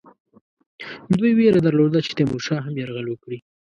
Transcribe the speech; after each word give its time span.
دوی 1.17 1.31
وېره 1.37 1.59
درلوده 1.63 1.99
چې 2.05 2.11
تیمورشاه 2.17 2.59
هم 2.65 2.73
یرغل 2.81 3.05
وکړي. 3.09 3.37